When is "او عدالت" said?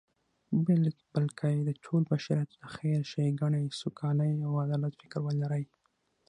4.47-4.93